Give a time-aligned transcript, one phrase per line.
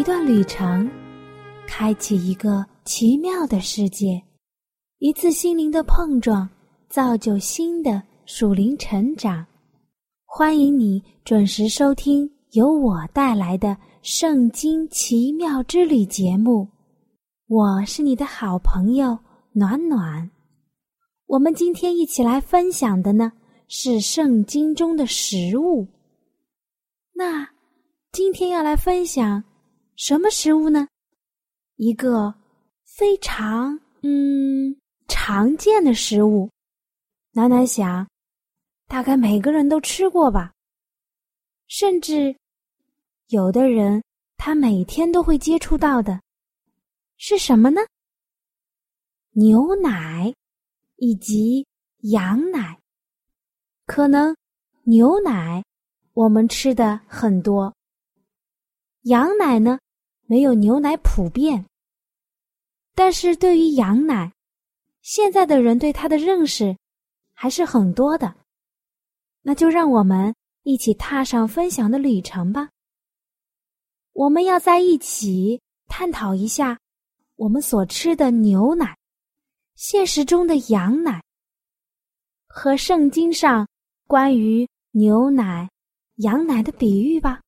[0.00, 0.90] 一段旅程，
[1.66, 4.18] 开启一个奇妙的世界；
[4.98, 6.48] 一次心灵的碰撞，
[6.88, 9.46] 造就新的属灵成长。
[10.24, 13.68] 欢迎你准时收听由我带来的
[14.00, 16.66] 《圣经奇妙之旅》节目。
[17.46, 19.18] 我是你的好朋友
[19.52, 20.30] 暖暖。
[21.26, 23.30] 我们今天一起来分享的呢
[23.68, 25.86] 是圣经中的食物。
[27.12, 27.46] 那
[28.12, 29.44] 今天要来分享。
[30.00, 30.88] 什么食物呢？
[31.76, 32.34] 一个
[32.86, 34.74] 非常嗯
[35.08, 36.48] 常见的食物，
[37.32, 38.08] 暖暖想，
[38.86, 40.54] 大概每个人都吃过吧。
[41.68, 42.34] 甚至
[43.28, 44.02] 有的人
[44.38, 46.18] 他每天都会接触到的，
[47.18, 47.82] 是什么呢？
[49.32, 50.32] 牛奶
[50.96, 51.66] 以及
[52.04, 52.80] 羊奶。
[53.84, 54.34] 可能
[54.84, 55.62] 牛奶
[56.14, 57.76] 我们吃的很多，
[59.02, 59.78] 羊奶呢？
[60.30, 61.66] 没有牛奶普遍，
[62.94, 64.32] 但是对于羊奶，
[65.02, 66.76] 现在的人对它的认识
[67.32, 68.32] 还是很多的。
[69.42, 70.32] 那就让我们
[70.62, 72.68] 一起踏上分享的旅程吧。
[74.12, 76.78] 我们要在一起探讨一下
[77.34, 78.96] 我们所吃的牛奶，
[79.74, 81.20] 现实中的羊奶
[82.46, 83.66] 和圣经上
[84.06, 85.68] 关于牛奶、
[86.18, 87.40] 羊奶的比喻吧。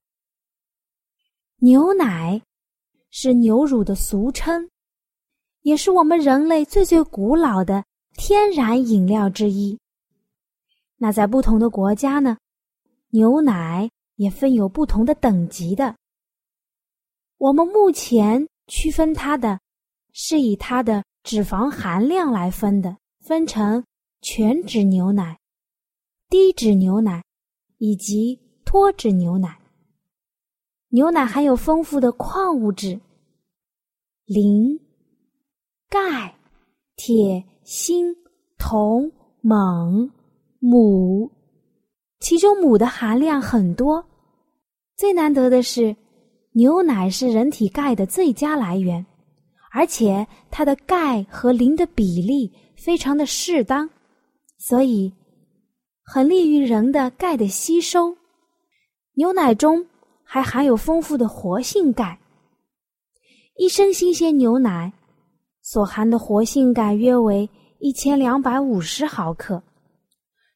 [1.58, 2.42] 牛奶。
[3.14, 4.70] 是牛乳的俗称，
[5.60, 7.84] 也是我们人类最最古老的
[8.16, 9.78] 天然饮料之一。
[10.96, 12.38] 那在不同的国家呢，
[13.10, 15.94] 牛奶也分有不同的等级的。
[17.36, 19.60] 我们目前区分它的，
[20.14, 23.84] 是以它的脂肪含量来分的，分成
[24.22, 25.38] 全脂牛奶、
[26.30, 27.22] 低脂牛奶
[27.76, 29.60] 以及脱脂牛奶。
[30.94, 33.00] 牛奶含有丰富的矿物质，
[34.26, 34.78] 磷、
[35.88, 36.34] 钙、
[36.96, 38.14] 铁、锌、
[38.58, 39.10] 铜、
[39.42, 40.10] 锰、
[40.60, 41.30] 钼，
[42.20, 44.04] 其中钼的含量很多。
[44.94, 45.96] 最难得的是，
[46.52, 49.06] 牛奶是人体钙的最佳来源，
[49.72, 53.88] 而且它的钙和磷的比例非常的适当，
[54.58, 55.10] 所以
[56.04, 58.14] 很利于人的钙的吸收。
[59.14, 59.86] 牛奶中。
[60.34, 62.18] 还含有丰富的活性钙。
[63.58, 64.90] 一升新鲜牛奶
[65.60, 67.46] 所含的活性钙约为
[67.80, 69.62] 一千两百五十毫克，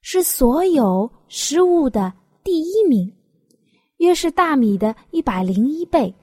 [0.00, 2.10] 是所有食物的
[2.42, 3.12] 第一名，
[3.98, 6.14] 约是大米的一百零一倍，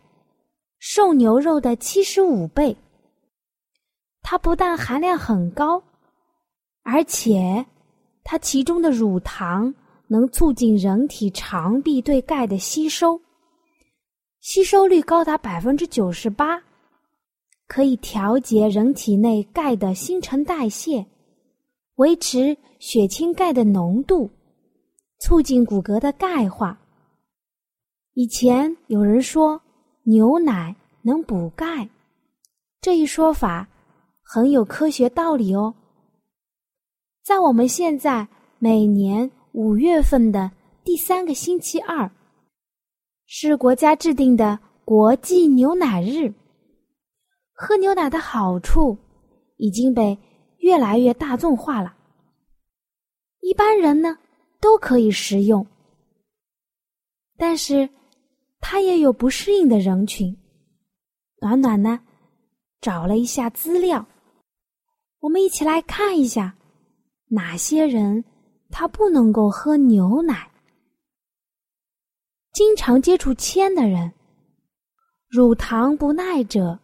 [0.79, 2.75] 瘦牛肉的七十五倍。
[4.23, 5.79] 它不但含量很高，
[6.81, 7.63] 而且
[8.23, 9.71] 它其中的乳糖
[10.07, 13.21] 能促进人体肠壁对钙的吸收。
[14.43, 16.61] 吸收率高达百分之九十八，
[17.65, 21.05] 可以调节人体内钙的新陈代谢，
[21.95, 24.29] 维持血清钙的浓度，
[25.21, 26.77] 促进骨骼的钙化。
[28.15, 29.61] 以前有人说
[30.03, 31.87] 牛奶能补钙，
[32.81, 33.65] 这一说法
[34.21, 35.73] 很有科学道理哦。
[37.23, 38.27] 在我们现在
[38.59, 40.51] 每年五月份的
[40.83, 42.11] 第三个星期二。
[43.35, 46.31] 是国家制定的国际牛奶日。
[47.51, 48.95] 喝牛奶的好处
[49.57, 50.15] 已经被
[50.59, 51.95] 越来越大众化了，
[53.39, 54.15] 一般人呢
[54.61, 55.65] 都可以食用。
[57.35, 57.89] 但是，
[58.59, 60.37] 它也有不适应的人群。
[61.41, 61.99] 暖暖呢
[62.81, 64.05] 找了一下资料，
[65.21, 66.55] 我们一起来看一下
[67.29, 68.23] 哪些人
[68.69, 70.52] 他不能够喝牛奶。
[72.53, 74.13] 经常接触铅的人，
[75.27, 76.77] 乳糖不耐者，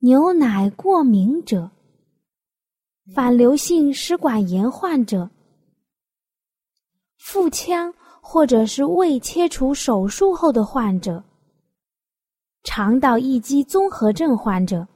[0.00, 1.70] 牛奶过敏者，
[3.14, 5.30] 反流性食管炎患者，
[7.16, 7.90] 腹腔
[8.20, 11.24] 或者是胃切除手术后的患者，
[12.62, 14.86] 肠道易激综合症患者，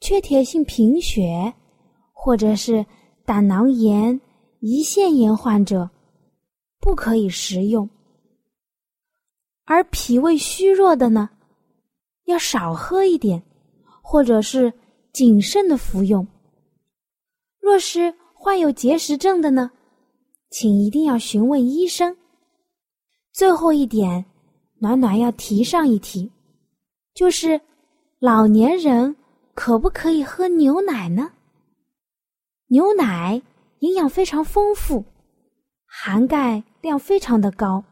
[0.00, 1.54] 缺铁性贫血
[2.12, 2.84] 或者是
[3.24, 4.20] 胆囊炎、
[4.60, 5.88] 胰腺炎患者，
[6.80, 7.88] 不可以食用。
[9.64, 11.30] 而脾胃虚弱的呢，
[12.24, 13.42] 要少喝一点，
[14.02, 14.72] 或者是
[15.12, 16.26] 谨慎的服用。
[17.60, 19.70] 若是患有结石症的呢，
[20.50, 22.16] 请一定要询问医生。
[23.32, 24.26] 最后一点，
[24.80, 26.30] 暖暖要提上一提，
[27.14, 27.60] 就是
[28.18, 29.16] 老年人
[29.54, 31.32] 可不可以喝牛奶呢？
[32.66, 33.40] 牛奶
[33.78, 35.04] 营养非常丰富，
[35.86, 37.82] 含钙量非常的高。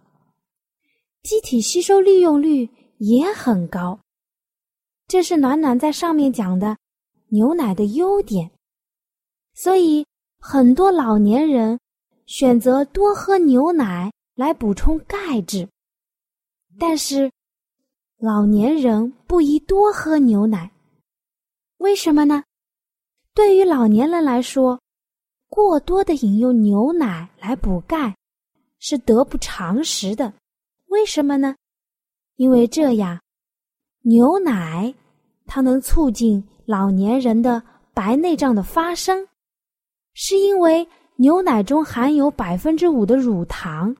[1.23, 4.01] 机体吸收利用率也很高，
[5.07, 6.77] 这是暖暖在上面讲的
[7.29, 8.51] 牛奶的优点。
[9.55, 10.05] 所以
[10.41, 11.79] 很多老年人
[12.27, 15.69] 选择多喝牛奶来补充钙质，
[16.77, 17.31] 但是
[18.19, 20.73] 老年人不宜多喝牛奶，
[21.77, 22.43] 为什么呢？
[23.33, 24.81] 对于老年人来说，
[25.49, 28.17] 过多的饮用牛奶来补钙
[28.81, 30.33] 是得不偿失的。
[30.93, 31.57] 为什么呢？
[32.37, 33.19] 因为这样，
[34.03, 34.93] 牛奶
[35.47, 37.63] 它能促进老年人的
[37.95, 39.27] 白内障的发生，
[40.13, 40.87] 是因为
[41.17, 43.97] 牛奶中含有百分之五的乳糖，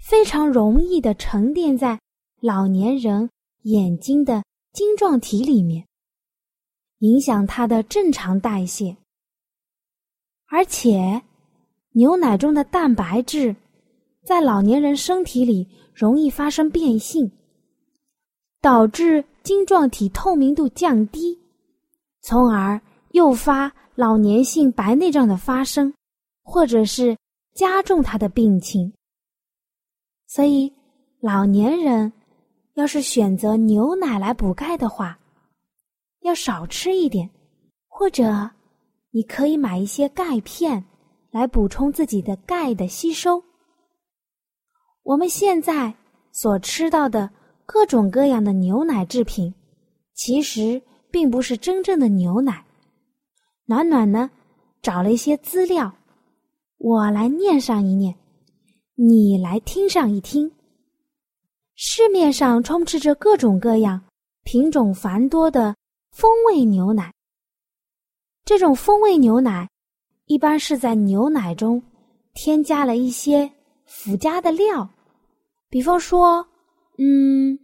[0.00, 2.00] 非常容易的沉淀在
[2.40, 3.30] 老年人
[3.62, 5.86] 眼睛的晶状体里面，
[6.98, 8.96] 影响它的正常代谢。
[10.48, 11.22] 而且，
[11.92, 13.54] 牛奶中的蛋白质
[14.24, 15.64] 在老年人身体里。
[15.94, 17.30] 容易发生变性，
[18.60, 21.38] 导致晶状体透明度降低，
[22.20, 22.80] 从而
[23.10, 25.92] 诱发老年性白内障的发生，
[26.42, 27.16] 或者是
[27.54, 28.92] 加重他的病情。
[30.26, 30.72] 所以，
[31.20, 32.10] 老年人
[32.74, 35.18] 要是选择牛奶来补钙的话，
[36.20, 37.28] 要少吃一点，
[37.86, 38.50] 或者
[39.10, 40.82] 你可以买一些钙片
[41.30, 43.42] 来补充自己的钙的吸收。
[45.04, 45.92] 我们现在
[46.30, 47.28] 所吃到的
[47.66, 49.52] 各种各样的牛奶制品，
[50.14, 52.64] 其实并不是真正的牛奶。
[53.66, 54.30] 暖暖呢，
[54.80, 55.92] 找了一些资料，
[56.78, 58.14] 我来念上一念，
[58.94, 60.50] 你来听上一听。
[61.74, 64.00] 市面上充斥着各种各样、
[64.44, 65.74] 品种繁多的
[66.12, 67.12] 风味牛奶。
[68.44, 69.68] 这种风味牛奶，
[70.26, 71.82] 一般是在牛奶中
[72.34, 73.50] 添加了一些。
[73.84, 74.88] 附加的料，
[75.72, 76.46] 比方说，
[76.98, 77.58] 嗯，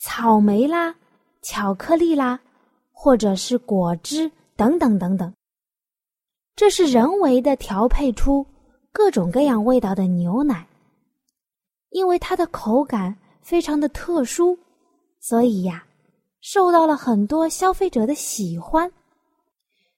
[0.00, 0.92] 草莓啦、
[1.40, 2.40] 巧克力啦，
[2.90, 5.32] 或者是果汁等等等等。
[6.56, 8.44] 这是人为的调配出
[8.90, 10.66] 各种各样味道的牛奶，
[11.90, 14.58] 因为它的口感非常的特殊，
[15.20, 15.86] 所以呀，
[16.40, 18.90] 受到了很多消费者的喜欢。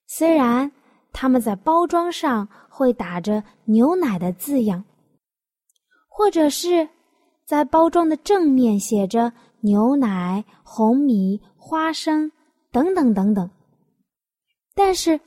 [0.06, 0.70] 虽然
[1.10, 4.84] 他们在包装上会打着牛奶的字样。
[6.08, 6.88] 或者是
[7.46, 12.30] 在包装的正面写着牛奶、红米、花生
[12.72, 13.48] 等等等等，
[14.74, 15.20] 但是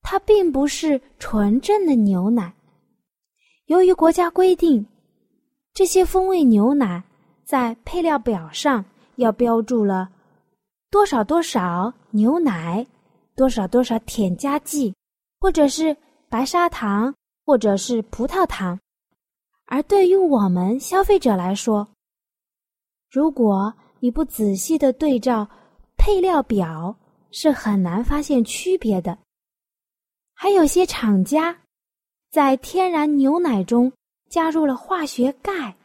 [0.00, 2.54] 它并不是纯正的牛奶。
[3.66, 4.86] 由于国家规定，
[5.74, 7.04] 这些风味牛奶
[7.44, 8.82] 在配料表上
[9.16, 10.08] 要标注了
[10.90, 12.86] 多少多少牛奶，
[13.36, 14.94] 多少多少添加剂，
[15.38, 15.94] 或者是
[16.30, 18.80] 白砂糖，或者是葡萄糖。
[19.70, 21.86] 而对于我们消费者来说，
[23.10, 25.46] 如果你不仔细的对照
[25.98, 26.96] 配料表，
[27.30, 29.18] 是很难发现区别的。
[30.32, 31.54] 还有些厂家
[32.30, 33.92] 在天然牛奶中
[34.30, 35.76] 加入了化学钙，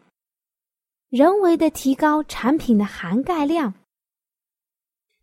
[1.10, 3.74] 人为的提高产品的含钙量，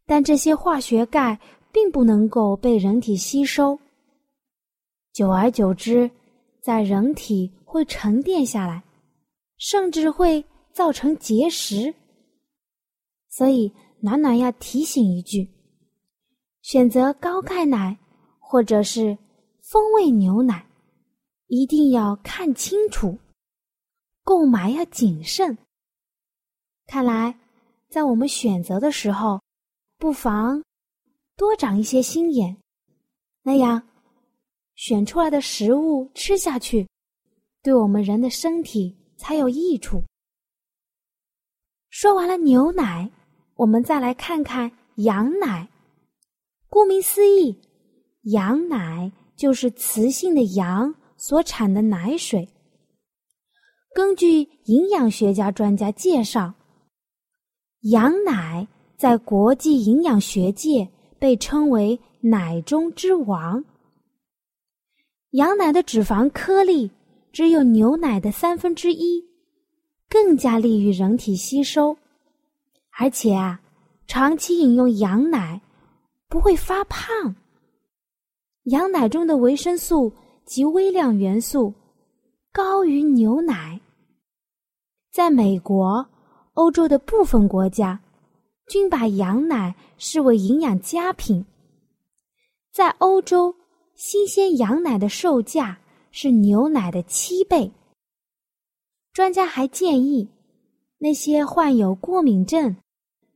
[0.04, 1.40] 但这些化学钙
[1.72, 3.78] 并不能够被人体吸收，
[5.14, 6.10] 久而久之，
[6.62, 7.52] 在人体。
[7.72, 8.82] 会沉淀下来，
[9.56, 11.94] 甚至会造成结石。
[13.28, 15.48] 所以暖暖要提醒一句：
[16.62, 17.96] 选择高钙奶
[18.40, 19.16] 或者是
[19.62, 20.66] 风味牛奶，
[21.46, 23.16] 一定要看清楚，
[24.24, 25.56] 购买要谨慎。
[26.86, 27.38] 看来，
[27.88, 29.40] 在我们选择的时候，
[29.96, 30.60] 不妨
[31.36, 32.56] 多长一些心眼，
[33.42, 33.80] 那样
[34.80, 36.88] 选出来的食物吃下去。
[37.62, 40.02] 对我们人的身体才有益处。
[41.90, 43.10] 说完了牛奶，
[43.56, 45.68] 我们再来看看羊奶。
[46.70, 47.54] 顾名思义，
[48.22, 52.48] 羊奶就是雌性的羊所产的奶水。
[53.94, 56.54] 根据营养学家专家介绍，
[57.90, 63.62] 羊奶在国际营养学界被称为“奶中之王”。
[65.30, 66.90] 羊奶的脂肪颗粒。
[67.32, 69.24] 只有牛奶的三分之一，
[70.08, 71.96] 更加利于人体吸收，
[72.98, 73.60] 而且啊，
[74.08, 75.60] 长期饮用羊奶
[76.28, 77.36] 不会发胖。
[78.64, 80.12] 羊奶中的维生素
[80.44, 81.72] 及微量元素
[82.52, 83.80] 高于牛奶。
[85.12, 86.04] 在美国、
[86.54, 88.00] 欧洲的部分国家，
[88.66, 91.46] 均把羊奶视为营养佳品。
[92.72, 93.54] 在欧洲，
[94.02, 95.78] 新鲜羊奶的售价
[96.10, 97.70] 是牛奶的七倍。
[99.12, 100.26] 专家还建议，
[100.96, 102.74] 那些患有过敏症、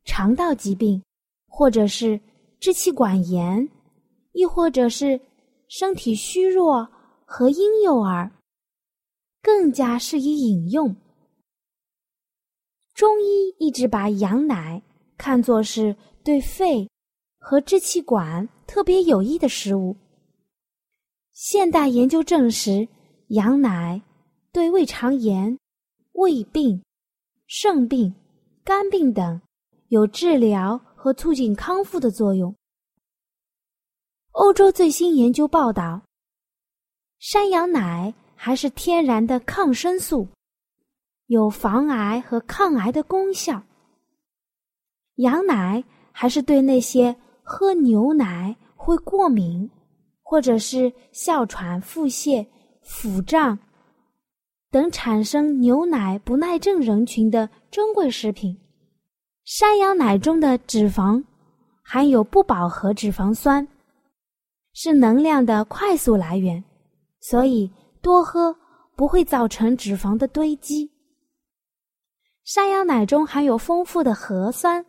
[0.07, 1.03] 肠道疾病，
[1.47, 2.19] 或者是
[2.61, 3.69] 支气管炎，
[4.33, 5.21] 亦或者是
[5.69, 6.89] 身体虚弱
[7.27, 8.33] 和婴幼儿，
[9.43, 10.97] 更加适宜饮用。
[12.95, 14.81] 中医一直把羊奶
[15.19, 16.89] 看作是对肺
[17.39, 19.95] 和支气管特别有益的食物。
[21.35, 22.89] 现代研究证实，
[23.29, 24.01] 羊奶
[24.53, 25.59] 对胃肠炎。
[26.13, 26.81] 胃病、
[27.49, 28.15] 肾病、
[28.63, 29.43] 肝病等
[29.89, 32.55] 有治疗和促进康复的作用。
[34.31, 36.03] 欧洲最新研究报道，
[37.19, 40.29] 山羊奶还是天然的抗生素，
[41.27, 43.61] 有防癌和抗癌的功效。
[45.17, 49.69] 羊奶还是对那些喝牛奶会过敏，
[50.25, 52.45] 或者是哮喘、腹泻、
[52.83, 53.57] 腹胀。
[54.71, 58.59] 等产生牛奶不耐症人群的珍贵食品，
[59.45, 61.23] 山羊奶中的脂肪
[61.81, 63.69] 含有不饱和脂肪酸，
[64.73, 66.65] 是能量的快速来源，
[67.21, 67.71] 所以
[68.03, 68.57] 多喝
[68.97, 70.91] 不会造成脂肪的堆积。
[72.43, 74.85] 山羊奶中含有丰富的核酸，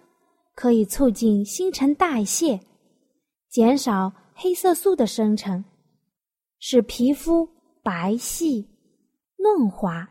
[0.56, 2.60] 可以促进新陈代谢，
[3.50, 5.64] 减少黑色素的生成，
[6.60, 7.50] 使皮肤
[7.82, 8.68] 白皙。
[9.38, 10.10] 嫩滑。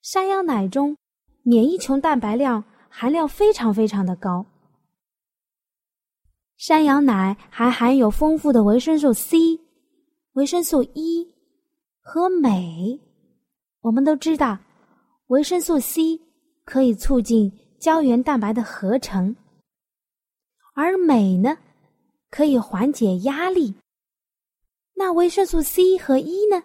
[0.00, 0.96] 山羊奶中
[1.42, 4.46] 免疫球蛋白量含量非常非常的高。
[6.56, 9.60] 山羊奶还含有丰富的维生素 C、
[10.32, 11.34] 维生素 E
[12.00, 12.98] 和镁。
[13.82, 14.58] 我们都知道，
[15.26, 16.18] 维生素 C
[16.64, 19.36] 可以促进胶原蛋白的合成，
[20.74, 21.58] 而镁呢，
[22.32, 23.74] 可以缓解压力。
[24.94, 26.62] 那维生素 C 和 E 呢？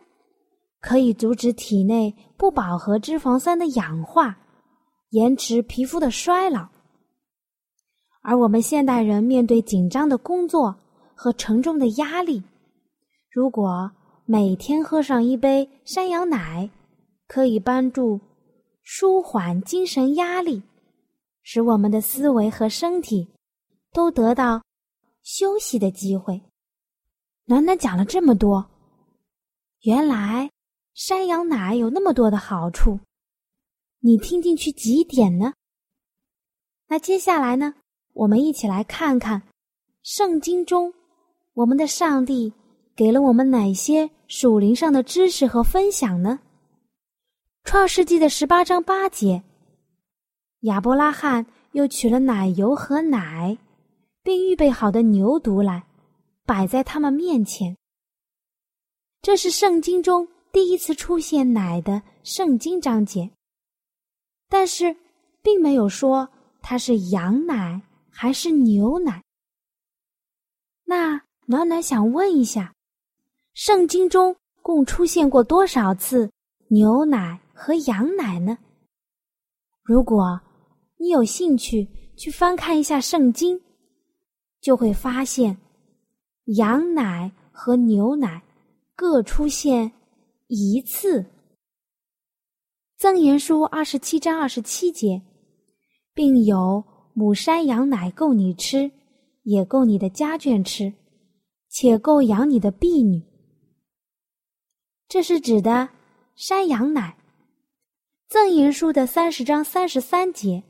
[0.79, 4.38] 可以阻止体内不饱和脂肪酸的氧化，
[5.09, 6.69] 延迟皮肤的衰老。
[8.21, 10.74] 而我们现代人面对紧张的工作
[11.13, 12.41] 和沉重的压力，
[13.29, 13.91] 如果
[14.25, 16.69] 每天喝上一杯山羊奶，
[17.27, 18.21] 可以帮助
[18.83, 20.62] 舒缓精神压力，
[21.41, 23.27] 使我们的思维和身体
[23.91, 24.62] 都得到
[25.27, 26.41] 休息的机会。
[27.43, 28.65] 暖暖讲了这么多，
[29.81, 30.50] 原来。
[30.93, 33.00] 山羊奶有那么多的好处，
[34.00, 35.53] 你听进去几点呢？
[36.88, 37.75] 那接下来呢，
[38.13, 39.43] 我们一起来看看
[40.01, 40.91] 圣经中
[41.53, 42.51] 我们的上帝
[42.96, 46.39] 给了我们哪些属灵上的知识和分享呢？
[47.63, 49.43] 创世纪的十八章八节，
[50.62, 53.55] 亚伯拉罕又取了奶油和奶，
[54.27, 55.88] 并预备好的牛犊来，
[56.46, 57.77] 摆在他们面前。
[59.22, 60.27] 这是圣经中。
[60.51, 63.31] 第一次出现奶的圣经章节，
[64.50, 64.93] 但是
[65.41, 66.27] 并没有说
[66.62, 69.24] 它是羊奶还是牛奶。
[70.84, 72.74] 那暖暖想问一下，
[73.53, 76.29] 圣经中共出现过多少次
[76.67, 78.57] 牛奶和羊奶呢？
[79.84, 80.41] 如果
[80.98, 83.62] 你有兴趣去翻看一下圣经，
[84.61, 85.57] 就会发现
[86.57, 88.41] 羊奶和牛奶
[88.95, 89.91] 各出现。
[90.49, 91.21] 一次，
[92.95, 95.21] 《赠言书》二十七章二十七节，
[96.13, 96.81] 并有
[97.13, 98.89] 母山羊奶够你吃，
[99.43, 100.93] 也够你的家眷吃，
[101.67, 103.21] 且够养你的婢女。
[105.09, 105.89] 这是指的
[106.35, 107.17] 山羊奶。
[108.33, 110.63] 《赠言书》的三十章三十三节，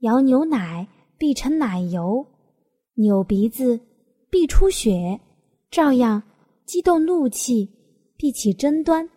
[0.00, 0.86] 摇牛奶
[1.16, 2.26] 必成奶油，
[2.94, 3.80] 扭鼻子
[4.30, 5.20] 必出血，
[5.70, 6.22] 照样
[6.64, 7.68] 激动怒气。
[8.16, 9.08] 必起争端，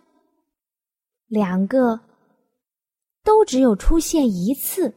[1.28, 2.00] 两个
[3.22, 4.94] 都只有出现一次，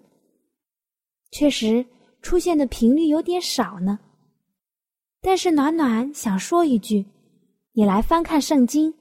[1.32, 1.84] 确实
[2.22, 3.98] 出现的频率有点少呢。
[5.20, 7.04] 但是暖暖想说一句，
[7.72, 8.94] 你来翻看圣经，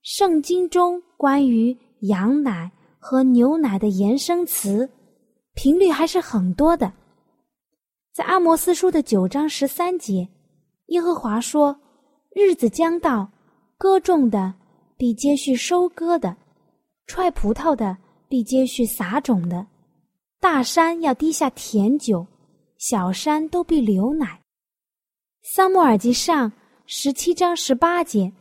[0.00, 4.88] 圣经中关于羊奶和牛奶的延伸词
[5.54, 6.90] 频率还是很多的。
[8.18, 10.28] 在阿摩斯书的九章十三节，
[10.86, 11.78] 耶和华说
[12.34, 13.30] ：“日子将到。”
[13.78, 14.52] 割种的
[14.96, 16.36] 必接续收割的，
[17.06, 17.96] 踹葡萄的
[18.28, 19.64] 必接续撒种的，
[20.40, 22.26] 大山要滴下甜酒，
[22.76, 24.40] 小山都必流奶。
[25.44, 26.50] 撒母耳记上
[26.86, 28.32] 十七章十八节，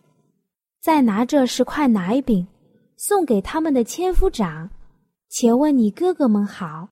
[0.81, 2.47] 再拿这十块奶饼
[2.95, 4.67] 送给他们的千夫长，
[5.29, 6.89] 且问你哥哥们好，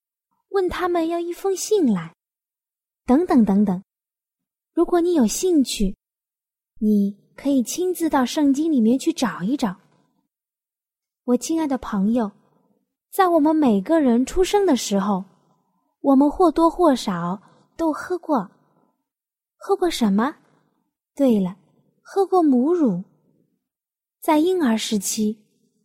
[0.50, 2.15] 问他们要一封信来，
[3.06, 3.84] 等等等等。
[4.74, 5.96] 如果你有兴趣，
[6.80, 9.76] 你可以亲自到圣经里面去找一找。
[11.24, 12.32] 我亲爱的朋友，
[13.12, 15.24] 在我们每个人出生的时候，
[16.02, 17.42] 我们或多或少
[17.78, 18.50] 都喝过，
[19.58, 20.36] 喝过什么？
[21.16, 21.56] 对了，
[22.02, 23.04] 喝过母乳。
[24.20, 25.38] 在婴儿时期，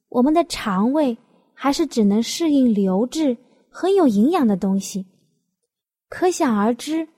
[0.09, 1.17] 我们的肠胃
[1.55, 3.37] 还是只能适应流质、
[3.71, 5.07] 很有营养的东西，
[6.11, 7.09] 可想而知，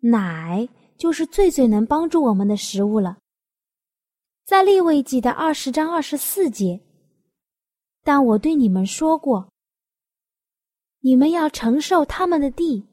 [0.00, 3.18] 奶就是最最能帮助我们的食物了。
[4.46, 6.80] 在立位记的二十章二十四节。
[8.02, 9.52] 但我对你们说过，
[11.00, 12.88] 你们要承受他们的地，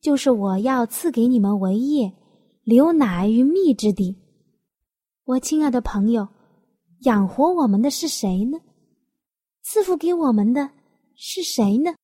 [0.00, 2.12] 就是我要赐给你们为业，
[2.64, 4.16] 流奶与蜜之地。
[5.24, 6.26] 我亲爱的朋友，
[7.02, 8.58] 养活我们的是谁呢？
[9.62, 10.68] 赐福给我们的
[11.14, 11.94] 是谁呢？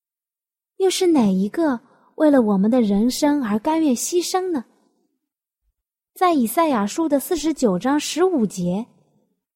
[0.77, 1.81] 又是哪一个
[2.15, 4.65] 为了我们的人生而甘愿牺牲呢？
[6.13, 8.85] 在以赛亚书的四十九章十五节，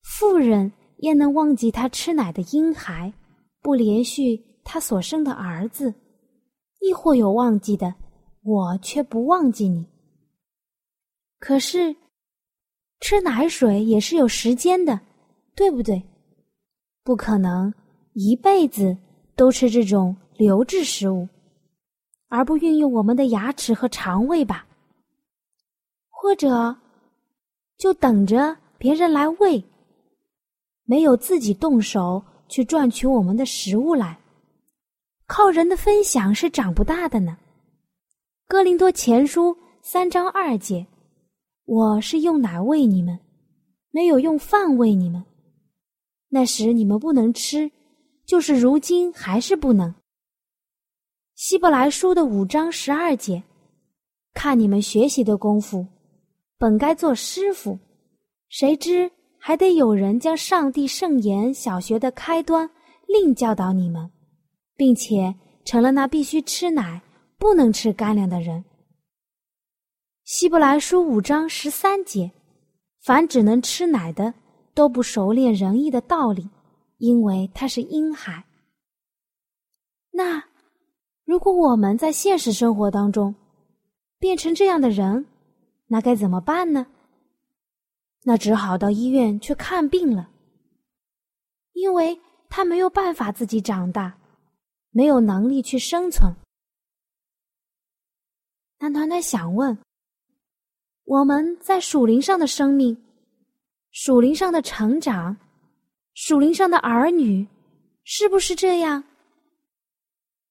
[0.02, 0.72] 妇人。
[1.02, 3.14] 焉能忘记他吃奶的婴孩，
[3.62, 5.94] 不连续他所生的儿子？
[6.80, 7.94] 亦或有忘记的，
[8.42, 9.86] 我却不忘记你。
[11.38, 11.96] 可是，
[13.00, 15.00] 吃奶水也是有时间的，
[15.56, 16.02] 对不对？
[17.04, 17.72] 不可能
[18.14, 18.98] 一辈子
[19.36, 21.30] 都吃这种流质食物，
[22.30, 24.66] 而不运用我们的牙齿和肠胃吧？
[26.10, 26.76] 或者，
[27.78, 29.64] 就等着别人来喂？
[30.84, 34.20] 没有自己动手去赚取我们的食物来，
[35.26, 37.38] 靠人的分享是长不大的呢。
[38.48, 40.88] 哥林多前书三章二节，
[41.66, 43.20] 我是用奶喂你们，
[43.92, 45.24] 没有用饭喂你们。
[46.30, 47.72] 那时你们不能吃，
[48.26, 49.94] 就是如今还是不能。
[51.38, 53.44] 希伯来书的五章十二节，
[54.34, 55.86] 看你们学习的功夫，
[56.58, 57.78] 本该做师傅，
[58.50, 59.12] 谁知。
[59.38, 62.68] 还得有人将上帝圣言小学的开端
[63.08, 64.10] 另教导你们，
[64.76, 67.00] 并且成了那必须吃奶、
[67.38, 68.66] 不能吃干粮的人。
[70.24, 72.32] 希伯来书五章十三节：
[73.04, 74.34] 凡只能吃奶的，
[74.74, 76.50] 都不熟练仁义的道理，
[76.98, 78.44] 因为他是婴孩。
[80.12, 80.44] 那
[81.28, 83.36] 如果我们在现实生活当中
[84.18, 85.26] 变成这样的人，
[85.88, 86.88] 那该怎么办呢？
[88.24, 90.30] 那只好到医院去看病了，
[91.74, 94.18] 因为他没有办法自己长大，
[94.92, 96.34] 没有能力去生存。
[98.80, 99.78] 那团团想问：
[101.04, 102.98] 我们在树林上的生命，
[103.92, 105.36] 树林上的成长，
[106.14, 107.46] 树林上的儿女，
[108.06, 109.04] 是不是这样？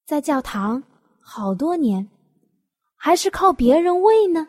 [0.06, 0.82] 在教堂
[1.20, 2.08] 好多年，
[2.94, 4.46] 还是靠别人喂呢？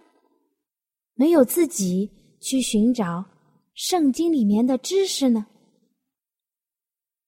[1.15, 2.09] 没有自己。
[2.39, 3.25] 去寻找
[3.73, 5.47] 圣经里面的知识呢？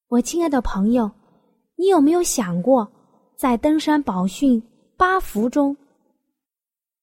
[0.07, 1.09] 我亲爱的朋友，
[1.75, 2.89] 你有没有想过，
[3.35, 4.61] 在登山宝训
[4.95, 5.75] 八福中，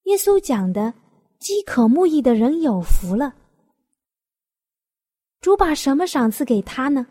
[0.05, 0.95] 耶稣讲的
[1.41, 3.35] “饥渴慕义的人有福了”，
[5.43, 7.09] 主把什么赏赐给他呢？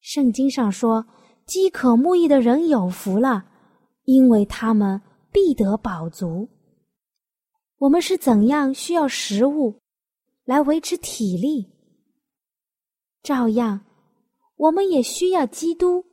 [0.00, 1.04] 圣经上说
[1.48, 3.46] ：“饥渴慕义的人有福了，
[4.04, 5.00] 因为他们
[5.32, 6.46] 必得饱足。”
[7.78, 9.80] 我们是怎样需要食物
[10.44, 11.70] 来维持体力？
[13.22, 13.80] 照样，
[14.56, 16.04] 我们也需要基督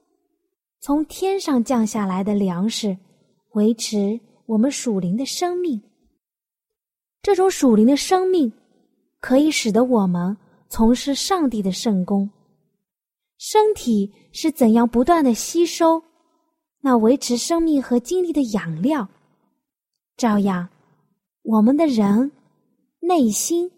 [0.79, 2.95] 从天上降下来的粮食，
[3.53, 5.81] 维持我们属灵的生命。
[7.21, 8.53] 这种属灵的生命
[9.19, 10.37] 可以使得我们
[10.69, 12.29] 从事上帝的圣功。
[13.37, 16.03] 身体是怎样不断的吸收
[16.81, 19.09] 那维持生命和精力的养料？
[20.17, 20.69] 照样。
[21.47, 22.31] 我们的人
[23.01, 23.71] 内心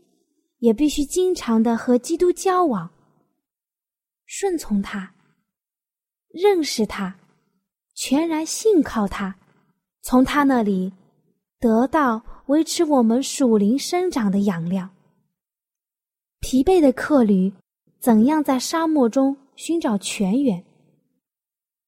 [0.59, 2.89] 也必须经常的和基督交往，
[4.25, 5.13] 顺从他，
[6.29, 7.19] 认识他，
[7.93, 9.35] 全然信靠他，
[10.01, 10.93] 从他那里
[11.59, 14.87] 得到维持我们属灵生长的养料。
[16.39, 17.51] 疲惫的客旅
[17.99, 20.63] 怎样在沙漠中寻找泉源？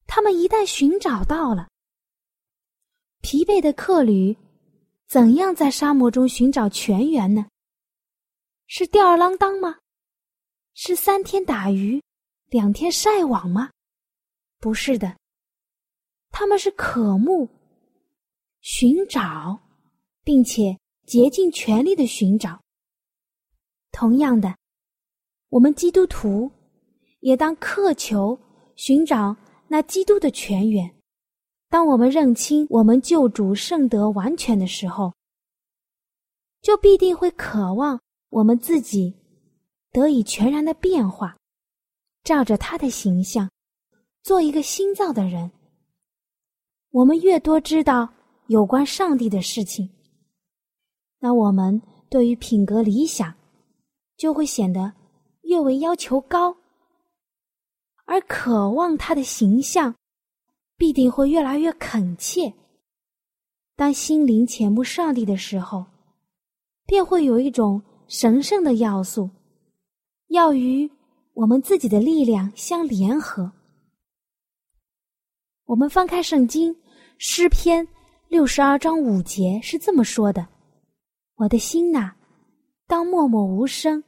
[0.08, 1.68] 他们一旦寻找到了，
[3.22, 4.36] 疲惫的客旅。
[5.06, 7.46] 怎样在沙漠中寻找泉源呢？
[8.66, 9.78] 是吊儿郎当吗？
[10.74, 12.02] 是三天打鱼，
[12.46, 13.70] 两天晒网吗？
[14.58, 15.16] 不是的，
[16.30, 17.48] 他们是渴慕、
[18.60, 19.60] 寻找，
[20.24, 22.60] 并且竭尽全力的寻找。
[23.92, 24.56] 同样的，
[25.48, 26.50] 我们基督徒
[27.20, 28.38] 也当渴求
[28.76, 29.36] 寻找
[29.68, 30.94] 那基督的泉源。
[31.68, 35.12] 当我们认清我们救主圣德完全的时候，
[36.60, 39.14] 就必定会渴望我们自己
[39.92, 41.36] 得以全然的变化，
[42.24, 43.48] 照着他的形象。
[44.22, 45.50] 做一个新造的人，
[46.90, 48.12] 我们越多知道
[48.48, 49.88] 有关上帝的事情，
[51.18, 51.80] 那我们
[52.10, 53.34] 对于品格理想
[54.18, 54.92] 就会显得
[55.44, 56.54] 越为要求高，
[58.10, 59.94] 而渴望他的形象
[60.76, 62.52] 必定会越来越恳切。
[63.76, 65.86] 当心灵潜慕上帝的时候，
[66.86, 69.30] 便会有一种神圣的要素，
[70.26, 70.90] 要与
[71.34, 73.52] 我们自己的力量相联合。
[75.66, 76.74] 我们翻开圣经
[77.16, 77.86] 诗篇
[78.26, 80.44] 六十二章五节是这么说的
[81.38, 82.10] ：“我的心呐，
[82.88, 84.02] 当默默无声，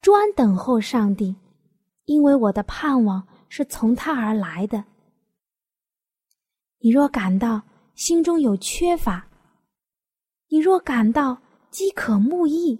[0.00, 1.34] 专等候上帝，
[2.04, 4.84] 因为我的盼望是从他而来的。
[6.78, 7.62] 你若感到
[7.94, 9.28] 心中有缺乏，
[10.48, 11.40] 你若感到
[11.70, 12.78] 饥渴慕义，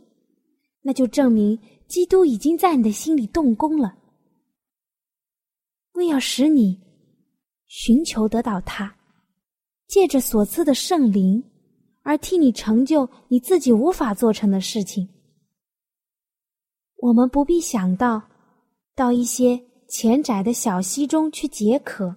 [0.82, 1.58] 那就证明
[1.88, 3.96] 基督已经在你的心里动工了，
[5.92, 6.80] 为要使你。”
[7.66, 8.94] 寻求得到他，
[9.88, 11.42] 借着所赐的圣灵，
[12.02, 15.08] 而替你成就你自己无法做成的事情。
[16.98, 18.22] 我们不必想到
[18.94, 22.16] 到一些浅窄的小溪中去解渴。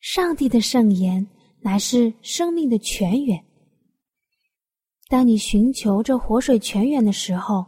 [0.00, 1.26] 上帝的圣言
[1.60, 3.44] 乃是生命的泉源。
[5.08, 7.66] 当你寻求这活水泉源的时候，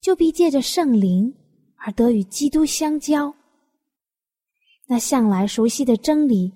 [0.00, 1.34] 就必借着圣灵
[1.76, 3.34] 而得与基督相交。
[4.86, 6.52] 那向来熟悉的真理，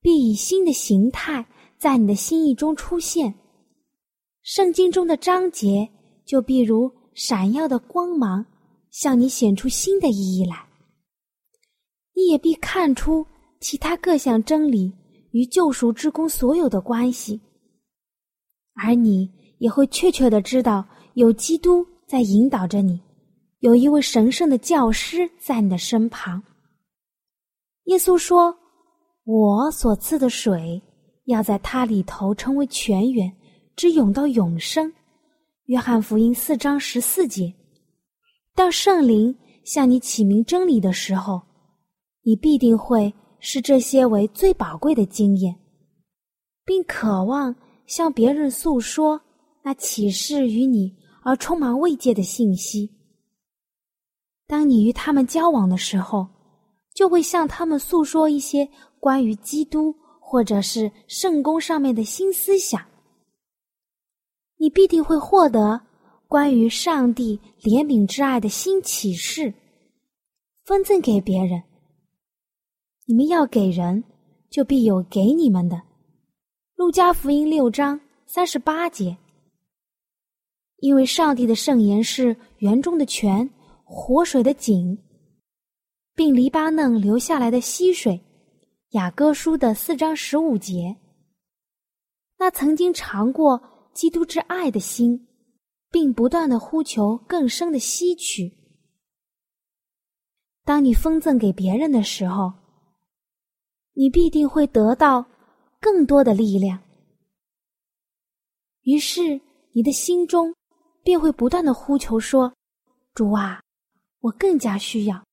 [0.00, 3.34] 必以新的形态在你的心意中出现。
[4.42, 5.88] 圣经中的章节
[6.24, 8.44] 就必如闪耀的光芒，
[8.90, 10.66] 向你显出新的意义来。
[12.14, 13.26] 你也必看出
[13.60, 14.92] 其他各项真理
[15.32, 17.40] 与救赎之功所有的关系，
[18.74, 23.00] 而你也会确切的知道有基督在引导着你，
[23.60, 26.42] 有一位神圣的教师在你的身旁。
[27.84, 28.54] 耶稣说
[29.24, 30.82] ：“我所赐的水，
[31.24, 33.32] 要在它里头成为泉源，
[33.76, 34.92] 直涌到永生。”
[35.66, 37.54] 约翰福音四章十四节。
[38.54, 41.40] 当圣灵向你启明真理的时候，
[42.22, 45.54] 你必定会视这些为最宝贵的经验，
[46.64, 47.54] 并渴望
[47.86, 49.20] 向别人诉说
[49.62, 52.90] 那启示于你而充满慰藉的信息。
[54.46, 56.26] 当你与他们交往的时候，
[56.94, 62.84] 就会向他们诉说一些关于基督或者是圣公上面的新思想。
[64.56, 65.80] 你必定会获得
[66.30, 69.52] 关于上帝怜悯之爱的新启示，
[70.64, 71.60] 分赠给别人。
[73.04, 74.04] 你们要给人，
[74.48, 75.82] 就必有给你们的。
[76.76, 79.16] 路加福音六章三十八节。
[80.76, 83.50] 因为上帝的圣言是园中的泉，
[83.82, 84.96] 活水的井。
[86.14, 88.20] 并黎巴嫩流下来的溪水，
[88.90, 90.94] 雅各书的四章十五节。
[92.38, 93.60] 那曾经尝过
[93.92, 95.26] 基督之爱的心，
[95.90, 98.50] 并不断的呼求更深的吸取。
[100.64, 102.52] 当你分赠给别人的时候，
[103.92, 105.24] 你必定会得到
[105.80, 106.80] 更多的力量。
[108.82, 109.40] 于是
[109.72, 110.54] 你的心中
[111.02, 112.54] 便会不断的呼求说
[113.14, 113.62] ：“主啊，
[114.20, 115.24] 我更加需要。”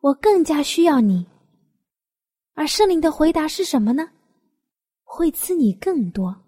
[0.00, 1.26] 我更加需要你，
[2.54, 4.08] 而圣灵的回答是什么呢？
[5.02, 6.44] 会赐你更多。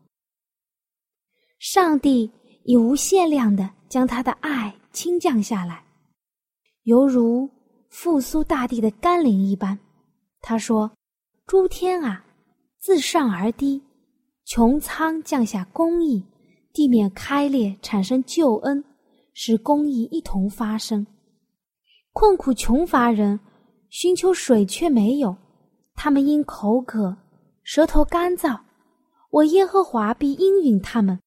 [1.59, 2.31] 上帝
[2.64, 5.83] 以无限量的将他的爱倾降下来，
[6.85, 7.49] 犹如
[7.88, 9.79] 复苏大地的甘霖一般。
[10.40, 10.90] 他说
[11.46, 12.25] ：“诸天啊，
[12.79, 13.83] 自上而低，
[14.46, 16.25] 穹苍降下公义，
[16.73, 18.83] 地面开裂产生救恩，
[19.35, 21.07] 使公义一同发生。”
[22.12, 23.38] 困苦穷乏人
[23.88, 25.37] 寻求水却没有，
[25.94, 27.16] 他们因口渴，
[27.62, 28.59] 舌头干燥。
[29.31, 31.20] 我耶和华必应允他们，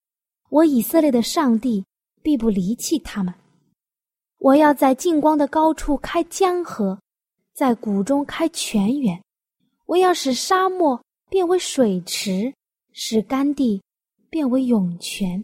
[0.53, 1.83] 我以色列的上帝
[2.21, 3.33] 必不离弃他们。
[4.37, 6.99] 我要在近光的高处开江河，
[7.55, 9.19] 在谷中开泉源。
[9.87, 12.53] 我要使沙漠变为水池，
[12.91, 13.81] 使干地
[14.29, 15.43] 变为涌泉。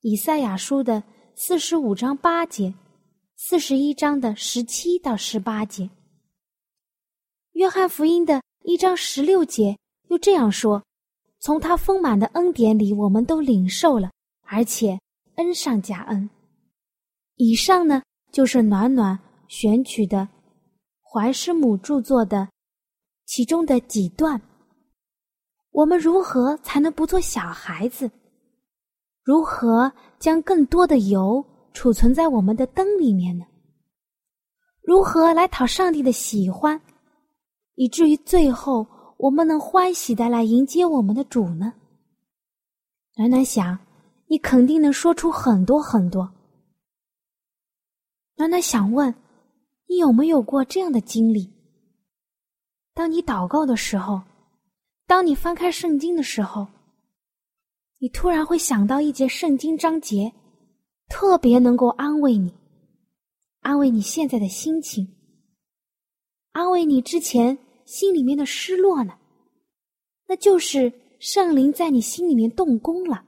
[0.00, 1.02] 以赛亚书的
[1.34, 2.72] 四十五章八节。
[3.36, 5.90] 四十一章的十七到十八节，
[7.52, 9.76] 约翰福音的一章十六节
[10.08, 10.82] 又这样说
[11.40, 14.10] ：“从他丰满的恩典里，我们都领受了，
[14.50, 14.98] 而且
[15.36, 16.28] 恩上加恩。”
[17.36, 20.28] 以上呢，就是暖暖选取的
[21.02, 22.48] 怀师母著作的
[23.26, 24.40] 其中的几段。
[25.70, 28.10] 我们如何才能不做小孩子？
[29.22, 33.44] 如何将更多的油储存在我们的灯里面呢？
[34.82, 36.80] 如何来讨上帝的喜欢，
[37.76, 38.86] 以至于最后
[39.16, 41.72] 我们能欢喜的来迎接我们的主呢？
[43.16, 43.78] 暖暖想，
[44.30, 46.32] 你肯定能说出很多很多。
[48.36, 49.12] 暖暖想问，
[49.88, 51.50] 你有没有过这样的经历？
[52.94, 54.22] 当你祷告的时候。
[55.06, 56.68] 当你翻开圣经的时候，
[57.98, 60.32] 你突然会想到一节圣经章节，
[61.08, 62.54] 特别能够安慰你，
[63.58, 65.12] 安慰你现在的心情，
[66.52, 69.18] 安慰你之前心里面的失落呢。
[70.28, 73.24] 那就是圣灵在你心里面动工了。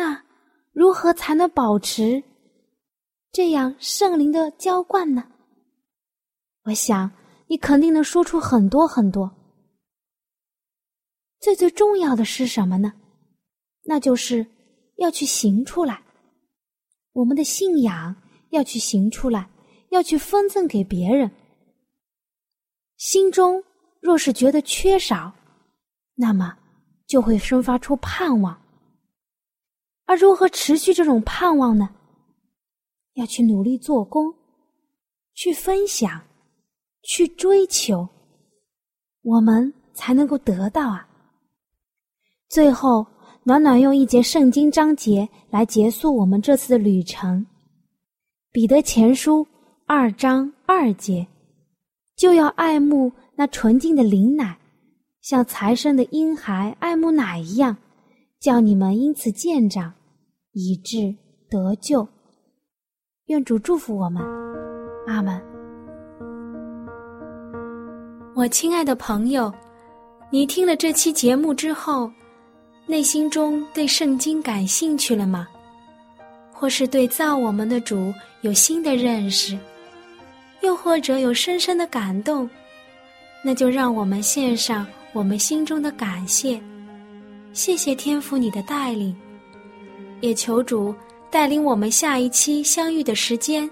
[0.00, 0.24] 那
[0.72, 2.24] 如何才能保持
[3.30, 5.30] 这样圣灵的浇灌呢？
[6.64, 7.10] 我想
[7.48, 9.30] 你肯定能说出很多很多。
[11.38, 12.94] 最最重要的是什么呢？
[13.82, 14.46] 那就是
[14.96, 16.02] 要去行出来，
[17.12, 18.16] 我们的信仰
[18.48, 19.50] 要去行出来，
[19.90, 21.30] 要去分赠给别人。
[22.96, 23.62] 心中
[24.00, 25.30] 若是觉得缺少，
[26.14, 26.56] 那么
[27.06, 28.58] 就会生发出盼望。
[30.10, 31.88] 而如何持续这种盼望呢？
[33.14, 34.34] 要去努力做工，
[35.34, 36.20] 去分享，
[37.04, 38.08] 去追求，
[39.22, 41.08] 我们才能够得到啊。
[42.48, 43.06] 最后，
[43.44, 47.42] 暖暖用一节圣经章节来结束我们这次的旅程，
[48.50, 49.44] 《彼得前书》
[49.86, 51.24] 二章二节，
[52.16, 54.58] 就要爱慕那纯净的灵奶，
[55.20, 57.76] 像财生的婴孩爱慕奶一样，
[58.40, 59.94] 叫你们因此见长，
[60.52, 61.14] 以致
[61.48, 62.06] 得救。
[63.26, 64.22] 愿主祝福我们，
[65.06, 65.40] 阿门。
[68.34, 69.52] 我亲爱的朋友，
[70.30, 72.10] 你听了这期节目之后。
[72.86, 75.46] 内心中对圣经感兴趣了吗？
[76.52, 79.56] 或是对造我们的主有新的认识，
[80.62, 82.50] 又或者有深深的感动？
[83.44, 86.60] 那就让我们献上我们心中的感谢，
[87.52, 89.16] 谢谢天父你的带领，
[90.20, 90.94] 也求主
[91.30, 93.68] 带领我们下一期相遇的时间。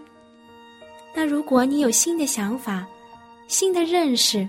[1.15, 2.87] 那如果你有新的想法、
[3.47, 4.49] 新的认识，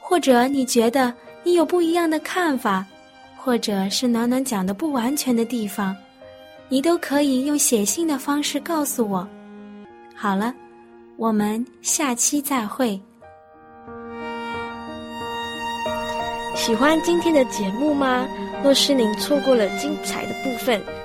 [0.00, 2.84] 或者你觉得你有不一样的看法，
[3.36, 5.94] 或者是暖暖讲的不完全的地方，
[6.68, 9.26] 你都可以用写信的方式告诉我。
[10.14, 10.54] 好了，
[11.16, 13.00] 我们下期再会。
[16.56, 18.26] 喜欢今天的节目吗？
[18.62, 20.82] 若是您错过了精彩的部分，